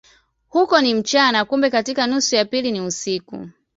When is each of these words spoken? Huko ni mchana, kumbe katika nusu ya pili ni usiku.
Huko 0.49 0.81
ni 0.81 0.93
mchana, 0.93 1.45
kumbe 1.45 1.69
katika 1.69 2.07
nusu 2.07 2.35
ya 2.35 2.45
pili 2.45 2.71
ni 2.71 2.81
usiku. 2.81 3.47